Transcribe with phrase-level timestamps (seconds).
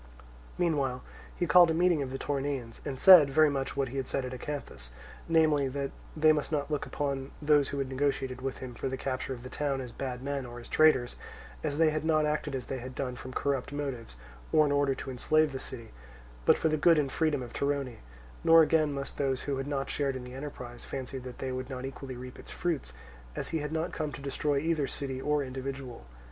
[0.57, 1.03] Meanwhile
[1.35, 4.25] he called a meeting of the Toronaeans, and said very much what he had said
[4.25, 4.89] at Acanthus,
[5.29, 8.97] namely, that they must not look upon those who had negotiated with him for the
[8.97, 11.17] capture of the town as bad men or as traitors,
[11.63, 14.15] as they had not acted as they had done from corrupt motives
[14.51, 15.91] or in order to enslave the city,
[16.45, 17.97] but for the good and freedom of Torone;
[18.43, 21.69] nor again must those who had not shared in the enterprise fancy that they would
[21.69, 22.91] not equally reap its fruits,
[23.35, 26.07] as he had not come to destroy either city or individual.